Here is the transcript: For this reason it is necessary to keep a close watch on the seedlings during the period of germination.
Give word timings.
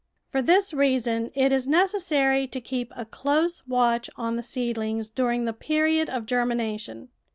For 0.31 0.41
this 0.41 0.73
reason 0.73 1.29
it 1.35 1.51
is 1.51 1.67
necessary 1.67 2.47
to 2.47 2.59
keep 2.59 2.91
a 2.95 3.05
close 3.05 3.61
watch 3.67 4.09
on 4.15 4.35
the 4.35 4.41
seedlings 4.41 5.11
during 5.11 5.45
the 5.45 5.53
period 5.53 6.09
of 6.09 6.25
germination. 6.25 7.09